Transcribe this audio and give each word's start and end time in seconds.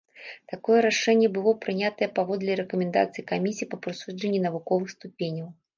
Такое 0.51 0.77
рашэнне 0.85 1.29
было 1.35 1.53
прынятае 1.65 2.09
паводле 2.17 2.57
рэкамендацыі 2.63 3.29
камісіі 3.35 3.71
па 3.75 3.83
прысуджэнні 3.87 4.45
навуковых 4.49 4.89
ступеняў. 4.99 5.47